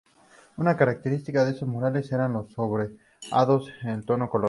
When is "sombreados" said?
2.53-2.97